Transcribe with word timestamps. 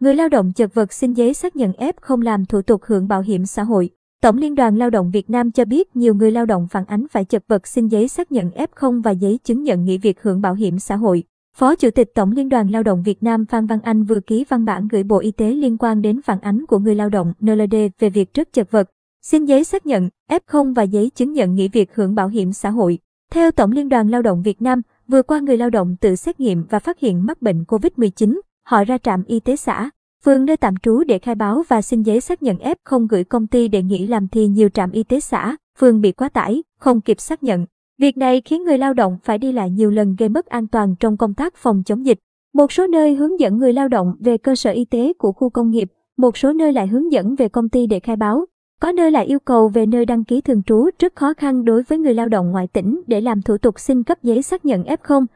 Người 0.00 0.14
lao 0.14 0.28
động 0.28 0.52
chật 0.52 0.74
vật 0.74 0.92
xin 0.92 1.12
giấy 1.12 1.34
xác 1.34 1.56
nhận 1.56 1.72
F 1.72 1.92
không 2.00 2.22
làm 2.22 2.44
thủ 2.44 2.62
tục 2.62 2.82
hưởng 2.84 3.08
bảo 3.08 3.20
hiểm 3.20 3.46
xã 3.46 3.62
hội. 3.62 3.90
Tổng 4.22 4.36
Liên 4.36 4.54
đoàn 4.54 4.76
Lao 4.76 4.90
động 4.90 5.10
Việt 5.10 5.30
Nam 5.30 5.50
cho 5.50 5.64
biết 5.64 5.96
nhiều 5.96 6.14
người 6.14 6.30
lao 6.30 6.46
động 6.46 6.68
phản 6.70 6.84
ánh 6.84 7.06
phải 7.10 7.24
chật 7.24 7.44
vật 7.48 7.66
xin 7.66 7.88
giấy 7.88 8.08
xác 8.08 8.32
nhận 8.32 8.50
F0 8.50 9.02
và 9.02 9.10
giấy 9.10 9.38
chứng 9.44 9.62
nhận 9.62 9.84
nghỉ 9.84 9.98
việc 9.98 10.22
hưởng 10.22 10.40
bảo 10.40 10.54
hiểm 10.54 10.78
xã 10.78 10.96
hội. 10.96 11.24
Phó 11.56 11.74
Chủ 11.74 11.90
tịch 11.90 12.14
Tổng 12.14 12.32
Liên 12.32 12.48
đoàn 12.48 12.70
Lao 12.70 12.82
động 12.82 13.02
Việt 13.02 13.22
Nam 13.22 13.46
Phan 13.46 13.66
Văn 13.66 13.78
Anh 13.82 14.04
vừa 14.04 14.20
ký 14.20 14.44
văn 14.48 14.64
bản 14.64 14.88
gửi 14.88 15.02
Bộ 15.02 15.18
Y 15.18 15.30
tế 15.30 15.50
liên 15.50 15.76
quan 15.76 16.02
đến 16.02 16.22
phản 16.22 16.40
ánh 16.40 16.66
của 16.66 16.78
người 16.78 16.94
lao 16.94 17.08
động 17.08 17.32
NLD 17.40 17.74
về 17.98 18.10
việc 18.10 18.34
rất 18.34 18.52
chật 18.52 18.70
vật, 18.70 18.90
xin 19.22 19.44
giấy 19.44 19.64
xác 19.64 19.86
nhận 19.86 20.08
F0 20.30 20.74
và 20.74 20.82
giấy 20.82 21.10
chứng 21.14 21.32
nhận 21.32 21.54
nghỉ 21.54 21.68
việc 21.68 21.94
hưởng 21.94 22.14
bảo 22.14 22.28
hiểm 22.28 22.52
xã 22.52 22.70
hội. 22.70 22.98
Theo 23.32 23.50
Tổng 23.50 23.72
Liên 23.72 23.88
đoàn 23.88 24.08
Lao 24.08 24.22
động 24.22 24.42
Việt 24.42 24.62
Nam, 24.62 24.82
vừa 25.08 25.22
qua 25.22 25.40
người 25.40 25.56
lao 25.56 25.70
động 25.70 25.96
tự 26.00 26.16
xét 26.16 26.40
nghiệm 26.40 26.64
và 26.70 26.78
phát 26.78 26.98
hiện 26.98 27.26
mắc 27.26 27.42
bệnh 27.42 27.62
COVID-19, 27.62 28.40
họ 28.70 28.84
ra 28.84 28.98
trạm 28.98 29.24
y 29.24 29.40
tế 29.40 29.56
xã, 29.56 29.90
phường 30.24 30.44
nơi 30.44 30.56
tạm 30.56 30.74
trú 30.76 31.04
để 31.04 31.18
khai 31.18 31.34
báo 31.34 31.62
và 31.68 31.82
xin 31.82 32.02
giấy 32.02 32.20
xác 32.20 32.42
nhận 32.42 32.56
F0 32.56 33.06
gửi 33.06 33.24
công 33.24 33.46
ty 33.46 33.68
để 33.68 33.82
nghỉ 33.82 34.06
làm 34.06 34.28
thì 34.28 34.46
nhiều 34.46 34.68
trạm 34.68 34.90
y 34.90 35.02
tế 35.02 35.20
xã, 35.20 35.56
phường 35.78 36.00
bị 36.00 36.12
quá 36.12 36.28
tải, 36.28 36.62
không 36.78 37.00
kịp 37.00 37.20
xác 37.20 37.42
nhận. 37.42 37.66
Việc 37.98 38.16
này 38.16 38.40
khiến 38.40 38.64
người 38.64 38.78
lao 38.78 38.94
động 38.94 39.18
phải 39.24 39.38
đi 39.38 39.52
lại 39.52 39.70
nhiều 39.70 39.90
lần 39.90 40.16
gây 40.18 40.28
mất 40.28 40.46
an 40.46 40.66
toàn 40.66 40.94
trong 41.00 41.16
công 41.16 41.34
tác 41.34 41.54
phòng 41.56 41.82
chống 41.86 42.06
dịch. 42.06 42.18
Một 42.54 42.72
số 42.72 42.86
nơi 42.86 43.14
hướng 43.14 43.40
dẫn 43.40 43.58
người 43.58 43.72
lao 43.72 43.88
động 43.88 44.14
về 44.20 44.38
cơ 44.38 44.54
sở 44.54 44.70
y 44.70 44.84
tế 44.84 45.12
của 45.18 45.32
khu 45.32 45.50
công 45.50 45.70
nghiệp, 45.70 45.92
một 46.16 46.36
số 46.36 46.52
nơi 46.52 46.72
lại 46.72 46.86
hướng 46.86 47.12
dẫn 47.12 47.34
về 47.34 47.48
công 47.48 47.68
ty 47.68 47.86
để 47.86 48.00
khai 48.00 48.16
báo. 48.16 48.44
Có 48.80 48.92
nơi 48.92 49.10
lại 49.10 49.26
yêu 49.26 49.38
cầu 49.38 49.68
về 49.68 49.86
nơi 49.86 50.06
đăng 50.06 50.24
ký 50.24 50.40
thường 50.40 50.62
trú 50.62 50.90
rất 50.98 51.16
khó 51.16 51.34
khăn 51.34 51.64
đối 51.64 51.82
với 51.82 51.98
người 51.98 52.14
lao 52.14 52.28
động 52.28 52.50
ngoại 52.50 52.66
tỉnh 52.66 53.00
để 53.06 53.20
làm 53.20 53.42
thủ 53.42 53.58
tục 53.58 53.80
xin 53.80 54.02
cấp 54.02 54.18
giấy 54.22 54.42
xác 54.42 54.64
nhận 54.64 54.82
F0. 54.82 55.26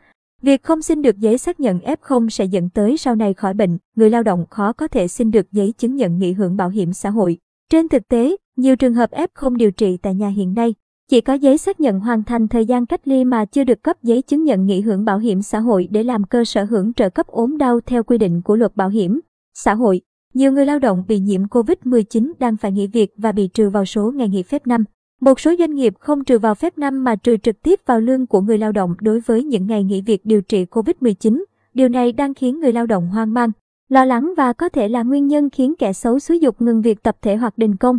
Việc 0.45 0.63
không 0.63 0.83
xin 0.83 1.03
được 1.03 1.19
giấy 1.19 1.39
xác 1.39 1.61
nhận 1.61 1.79
F0 1.79 2.29
sẽ 2.29 2.45
dẫn 2.45 2.71
tới 2.71 2.97
sau 2.97 3.15
này 3.15 3.35
khỏi 3.35 3.55
bệnh, 3.55 3.79
người 3.97 4.11
lao 4.11 4.23
động 4.23 4.45
khó 4.51 4.73
có 4.73 4.89
thể 4.89 5.09
xin 5.09 5.31
được 5.31 5.53
giấy 5.53 5.73
chứng 5.79 5.97
nhận 5.97 6.19
nghỉ 6.19 6.33
hưởng 6.33 6.57
bảo 6.57 6.69
hiểm 6.69 6.93
xã 6.93 7.11
hội. 7.11 7.39
Trên 7.71 7.89
thực 7.89 8.09
tế, 8.09 8.37
nhiều 8.57 8.77
trường 8.77 8.95
hợp 8.95 9.11
F0 9.11 9.57
điều 9.57 9.71
trị 9.71 9.97
tại 10.03 10.15
nhà 10.15 10.29
hiện 10.29 10.55
nay 10.55 10.75
chỉ 11.11 11.21
có 11.21 11.35
giấy 11.35 11.59
xác 11.59 11.81
nhận 11.81 12.01
hoàn 12.01 12.25
thành 12.25 12.49
thời 12.49 12.67
gian 12.67 12.87
cách 12.87 13.09
ly 13.09 13.25
mà 13.25 13.45
chưa 13.45 13.65
được 13.65 13.83
cấp 13.83 13.97
giấy 14.03 14.23
chứng 14.23 14.45
nhận 14.45 14.67
nghỉ 14.67 14.81
hưởng 14.81 15.05
bảo 15.05 15.19
hiểm 15.19 15.43
xã 15.43 15.61
hội 15.61 15.89
để 15.91 16.03
làm 16.03 16.25
cơ 16.25 16.45
sở 16.45 16.65
hưởng 16.65 16.93
trợ 16.93 17.09
cấp 17.09 17.27
ốm 17.27 17.59
đau 17.59 17.81
theo 17.87 18.03
quy 18.03 18.19
định 18.19 18.43
của 18.43 18.57
luật 18.57 18.77
bảo 18.77 18.89
hiểm 18.89 19.21
xã 19.55 19.75
hội. 19.75 20.01
Nhiều 20.35 20.53
người 20.53 20.67
lao 20.67 20.79
động 20.79 21.05
bị 21.09 21.19
nhiễm 21.19 21.45
COVID-19 21.45 22.33
đang 22.39 22.57
phải 22.57 22.73
nghỉ 22.73 22.87
việc 22.87 23.15
và 23.17 23.33
bị 23.33 23.49
trừ 23.49 23.71
vào 23.71 23.85
số 23.85 24.13
ngày 24.15 24.29
nghỉ 24.29 24.43
phép 24.43 24.67
năm. 24.67 24.85
Một 25.21 25.41
số 25.41 25.55
doanh 25.59 25.75
nghiệp 25.75 25.95
không 25.99 26.25
trừ 26.25 26.39
vào 26.39 26.55
phép 26.55 26.79
năm 26.79 27.05
mà 27.05 27.17
trừ 27.17 27.37
trực 27.37 27.63
tiếp 27.63 27.81
vào 27.87 28.01
lương 28.01 28.27
của 28.27 28.41
người 28.41 28.59
lao 28.59 28.73
động 28.73 28.95
đối 29.01 29.21
với 29.21 29.45
những 29.45 29.67
ngày 29.67 29.85
nghỉ 29.85 30.01
việc 30.01 30.27
điều 30.27 30.43
trị 30.43 30.65
COVID-19. 30.65 31.45
Điều 31.75 31.89
này 31.89 32.13
đang 32.13 32.35
khiến 32.35 32.61
người 32.61 32.73
lao 32.73 32.87
động 32.87 33.09
hoang 33.09 33.35
mang, 33.35 33.51
lo 33.89 34.05
lắng 34.05 34.35
và 34.37 34.53
có 34.53 34.69
thể 34.69 34.89
là 34.89 35.03
nguyên 35.03 35.27
nhân 35.27 35.51
khiến 35.51 35.75
kẻ 35.79 35.93
xấu 35.93 36.19
xúi 36.19 36.39
dục 36.39 36.63
ngừng 36.63 36.83
việc 36.83 37.03
tập 37.03 37.17
thể 37.23 37.37
hoặc 37.37 37.59
đình 37.59 37.77
công. 37.77 37.99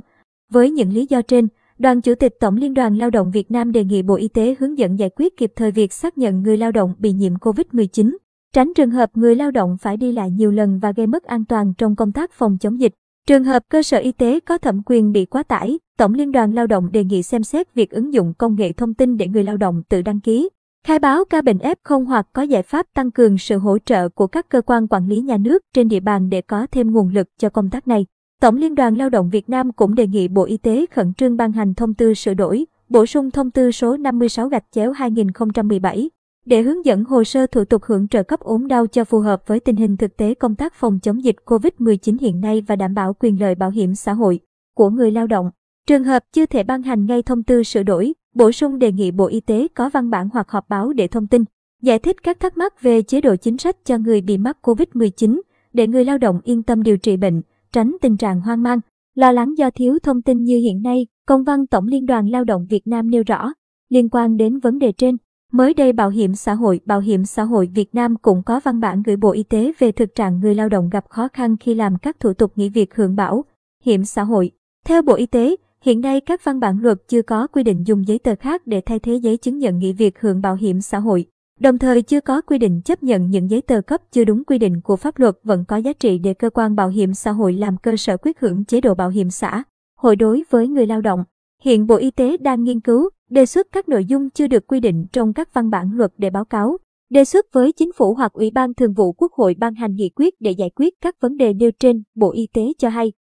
Với 0.52 0.72
những 0.72 0.94
lý 0.94 1.06
do 1.10 1.22
trên, 1.22 1.48
Đoàn 1.80 2.02
Chủ 2.02 2.16
tịch 2.16 2.40
Tổng 2.40 2.56
Liên 2.56 2.74
đoàn 2.74 2.98
Lao 2.98 3.10
động 3.10 3.32
Việt 3.32 3.52
Nam 3.52 3.72
đề 3.72 3.84
nghị 3.84 4.02
Bộ 4.02 4.16
Y 4.16 4.28
tế 4.28 4.56
hướng 4.60 4.78
dẫn 4.78 5.00
giải 5.00 5.10
quyết 5.16 5.38
kịp 5.38 5.52
thời 5.56 5.72
việc 5.72 5.94
xác 5.94 6.18
nhận 6.18 6.44
người 6.44 6.58
lao 6.58 6.72
động 6.72 6.96
bị 6.98 7.12
nhiễm 7.12 7.34
COVID-19, 7.34 8.16
tránh 8.54 8.74
trường 8.76 8.92
hợp 8.92 9.18
người 9.18 9.36
lao 9.36 9.52
động 9.52 9.78
phải 9.82 9.98
đi 9.98 10.12
lại 10.12 10.32
nhiều 10.32 10.52
lần 10.52 10.80
và 10.80 10.92
gây 10.92 11.08
mất 11.08 11.24
an 11.24 11.46
toàn 11.46 11.74
trong 11.78 11.96
công 11.96 12.12
tác 12.12 12.32
phòng 12.32 12.58
chống 12.58 12.80
dịch. 12.80 12.94
Trường 13.30 13.44
hợp 13.44 13.64
cơ 13.70 13.84
sở 13.84 13.98
y 13.98 14.12
tế 14.12 14.40
có 14.40 14.58
thẩm 14.58 14.82
quyền 14.86 15.12
bị 15.12 15.26
quá 15.26 15.44
tải, 15.44 15.80
Tổng 15.98 16.14
Liên 16.14 16.32
đoàn 16.32 16.54
Lao 16.54 16.68
động 16.68 16.92
đề 16.92 17.04
nghị 17.04 17.24
xem 17.24 17.44
xét 17.44 17.74
việc 17.74 17.92
ứng 17.92 18.14
dụng 18.14 18.34
công 18.38 18.56
nghệ 18.56 18.72
thông 18.72 18.94
tin 18.94 19.18
để 19.18 19.28
người 19.28 19.44
lao 19.44 19.58
động 19.58 19.84
tự 19.90 20.02
đăng 20.02 20.20
ký, 20.20 20.50
khai 20.88 21.00
báo 21.00 21.26
ca 21.26 21.42
bệnh 21.42 21.58
F0 21.58 22.06
hoặc 22.06 22.28
có 22.34 22.42
giải 22.42 22.64
pháp 22.64 22.86
tăng 22.94 23.12
cường 23.12 23.38
sự 23.38 23.58
hỗ 23.58 23.78
trợ 23.86 24.10
của 24.10 24.28
các 24.28 24.50
cơ 24.50 24.62
quan 24.62 24.88
quản 24.88 25.08
lý 25.08 25.20
nhà 25.20 25.38
nước 25.38 25.64
trên 25.74 25.88
địa 25.88 26.00
bàn 26.00 26.30
để 26.30 26.42
có 26.42 26.68
thêm 26.72 26.92
nguồn 26.92 27.10
lực 27.14 27.28
cho 27.38 27.50
công 27.50 27.70
tác 27.70 27.88
này. 27.88 28.06
Tổng 28.42 28.56
Liên 28.56 28.76
đoàn 28.76 28.98
Lao 28.98 29.10
động 29.10 29.30
Việt 29.30 29.50
Nam 29.50 29.72
cũng 29.72 29.96
đề 29.96 30.08
nghị 30.08 30.28
Bộ 30.28 30.44
Y 30.44 30.58
tế 30.58 30.86
khẩn 30.92 31.14
trương 31.14 31.38
ban 31.38 31.52
hành 31.52 31.74
thông 31.74 31.94
tư 31.94 32.14
sửa 32.14 32.34
đổi, 32.34 32.66
bổ 32.90 33.06
sung 33.06 33.32
thông 33.32 33.52
tư 33.52 33.72
số 33.72 33.98
56 33.98 34.50
gạch 34.50 34.66
chéo 34.72 34.92
2017 34.92 36.10
để 36.46 36.62
hướng 36.62 36.86
dẫn 36.86 37.04
hồ 37.04 37.24
sơ 37.24 37.48
thủ 37.48 37.66
tục 37.66 37.84
hưởng 37.84 38.08
trợ 38.08 38.24
cấp 38.24 38.40
ốm 38.40 38.68
đau 38.68 38.88
cho 38.88 39.04
phù 39.04 39.20
hợp 39.20 39.48
với 39.48 39.60
tình 39.60 39.76
hình 39.76 39.98
thực 39.98 40.18
tế 40.18 40.34
công 40.34 40.56
tác 40.56 40.74
phòng 40.74 41.00
chống 41.00 41.24
dịch 41.24 41.36
COVID-19 41.46 42.18
hiện 42.22 42.40
nay 42.42 42.62
và 42.68 42.76
đảm 42.76 42.94
bảo 42.94 43.14
quyền 43.14 43.40
lợi 43.40 43.56
bảo 43.56 43.70
hiểm 43.70 43.96
xã 43.96 44.14
hội 44.14 44.40
của 44.76 44.90
người 44.90 45.12
lao 45.12 45.28
động. 45.28 45.52
Trường 45.88 46.04
hợp 46.04 46.24
chưa 46.34 46.46
thể 46.46 46.64
ban 46.64 46.84
hành 46.84 47.06
ngay 47.06 47.22
thông 47.24 47.44
tư 47.44 47.64
sửa 47.64 47.84
đổi, 47.84 48.14
bổ 48.36 48.52
sung 48.52 48.80
đề 48.80 48.92
nghị 48.92 49.12
Bộ 49.12 49.26
Y 49.26 49.40
tế 49.40 49.68
có 49.76 49.90
văn 49.90 50.10
bản 50.10 50.30
hoặc 50.34 50.50
họp 50.50 50.70
báo 50.70 50.94
để 50.94 51.08
thông 51.08 51.28
tin, 51.28 51.44
giải 51.82 52.00
thích 52.00 52.24
các 52.24 52.40
thắc 52.40 52.58
mắc 52.58 52.82
về 52.82 53.02
chế 53.02 53.22
độ 53.22 53.36
chính 53.36 53.58
sách 53.58 53.76
cho 53.86 53.98
người 53.98 54.22
bị 54.22 54.38
mắc 54.38 54.58
COVID-19 54.62 55.42
để 55.74 55.88
người 55.88 56.06
lao 56.06 56.18
động 56.18 56.40
yên 56.44 56.64
tâm 56.64 56.84
điều 56.84 56.98
trị 56.98 57.18
bệnh 57.18 57.42
tránh 57.72 57.96
tình 58.02 58.18
trạng 58.18 58.42
hoang 58.42 58.64
mang, 58.64 58.80
lo 59.16 59.32
lắng 59.32 59.58
do 59.58 59.70
thiếu 59.70 59.98
thông 60.04 60.22
tin 60.22 60.44
như 60.44 60.58
hiện 60.58 60.82
nay, 60.82 61.08
công 61.28 61.44
văn 61.44 61.68
Tổng 61.68 61.88
Liên 61.88 62.06
đoàn 62.06 62.30
Lao 62.30 62.44
động 62.44 62.66
Việt 62.70 62.88
Nam 62.88 63.10
nêu 63.10 63.24
rõ. 63.28 63.54
Liên 63.90 64.10
quan 64.10 64.38
đến 64.38 64.60
vấn 64.60 64.80
đề 64.80 64.92
trên, 64.92 65.18
mới 65.56 65.74
đây 65.74 65.94
Bảo 65.94 66.10
hiểm 66.10 66.36
xã 66.36 66.54
hội 66.54 66.80
Bảo 66.86 67.00
hiểm 67.00 67.26
xã 67.26 67.44
hội 67.44 67.70
Việt 67.74 67.96
Nam 67.96 68.16
cũng 68.16 68.44
có 68.44 68.60
văn 68.64 68.80
bản 68.80 69.04
gửi 69.04 69.16
Bộ 69.16 69.32
Y 69.32 69.44
tế 69.44 69.72
về 69.80 69.92
thực 69.92 70.16
trạng 70.16 70.40
người 70.40 70.56
lao 70.56 70.70
động 70.70 70.90
gặp 70.90 71.06
khó 71.10 71.28
khăn 71.34 71.58
khi 71.58 71.74
làm 71.74 71.98
các 71.98 72.20
thủ 72.20 72.34
tục 72.34 72.52
nghỉ 72.56 72.70
việc 72.70 72.96
hưởng 72.96 73.16
bảo 73.16 73.46
hiểm 73.84 74.06
xã 74.06 74.24
hội. 74.24 74.52
Theo 74.86 75.02
Bộ 75.02 75.14
Y 75.14 75.26
tế, 75.26 75.56
hiện 75.82 76.02
nay 76.02 76.22
các 76.22 76.44
văn 76.44 76.60
bản 76.60 76.80
luật 76.82 76.98
chưa 77.08 77.22
có 77.22 77.48
quy 77.48 77.64
định 77.64 77.84
dùng 77.88 78.08
giấy 78.08 78.20
tờ 78.20 78.36
khác 78.36 78.68
để 78.68 78.82
thay 78.82 79.00
thế 79.00 79.16
giấy 79.16 79.38
chứng 79.38 79.58
nhận 79.58 79.80
nghỉ 79.80 79.94
việc 79.94 80.20
hưởng 80.20 80.42
bảo 80.42 80.56
hiểm 80.56 80.82
xã 80.82 81.00
hội. 81.00 81.26
Đồng 81.60 81.78
thời 81.78 82.02
chưa 82.02 82.22
có 82.22 82.42
quy 82.42 82.58
định 82.58 82.82
chấp 82.82 83.04
nhận 83.04 83.30
những 83.30 83.50
giấy 83.50 83.62
tờ 83.62 83.82
cấp 83.82 84.02
chưa 84.12 84.24
đúng 84.24 84.44
quy 84.44 84.58
định 84.58 84.82
của 84.82 84.96
pháp 84.96 85.20
luật 85.20 85.38
vẫn 85.44 85.66
có 85.68 85.78
giá 85.78 85.94
trị 85.94 86.18
để 86.18 86.34
cơ 86.34 86.50
quan 86.50 86.76
bảo 86.76 86.90
hiểm 86.90 87.14
xã 87.14 87.32
hội 87.32 87.54
làm 87.54 87.78
cơ 87.78 87.98
sở 87.98 88.18
quyết 88.18 88.40
hưởng 88.40 88.66
chế 88.66 88.82
độ 88.82 88.94
bảo 88.94 89.10
hiểm 89.10 89.30
xã 89.30 89.64
hội 89.98 90.16
đối 90.16 90.44
với 90.50 90.68
người 90.68 90.88
lao 90.88 91.02
động. 91.02 91.24
Hiện 91.66 91.88
Bộ 91.88 91.96
Y 91.96 92.12
tế 92.12 92.38
đang 92.38 92.64
nghiên 92.64 92.80
cứu, 92.80 93.10
đề 93.30 93.46
xuất 93.46 93.68
các 93.72 93.90
nội 93.90 94.06
dung 94.06 94.30
chưa 94.30 94.48
được 94.48 94.68
quy 94.68 94.80
định 94.80 95.06
trong 95.14 95.34
các 95.34 95.54
văn 95.54 95.70
bản 95.70 95.92
luật 95.94 96.12
để 96.18 96.30
báo 96.30 96.46
cáo, 96.46 96.78
đề 97.10 97.26
xuất 97.26 97.46
với 97.54 97.72
chính 97.72 97.92
phủ 97.94 98.14
hoặc 98.14 98.34
Ủy 98.34 98.52
ban 98.52 98.74
Thường 98.74 98.94
vụ 98.94 99.14
Quốc 99.14 99.34
hội 99.34 99.56
ban 99.58 99.76
hành 99.76 99.96
nghị 99.96 100.10
quyết 100.10 100.34
để 100.40 100.52
giải 100.52 100.70
quyết 100.70 100.94
các 101.02 101.16
vấn 101.22 101.38
đề 101.38 101.54
nêu 101.54 101.72
trên, 101.80 102.04
Bộ 102.16 102.32
Y 102.32 102.48
tế 102.54 102.62
cho 102.78 102.90
hay. 102.90 103.12